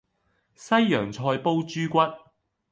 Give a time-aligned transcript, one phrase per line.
[0.55, 1.99] 西洋菜煲豬骨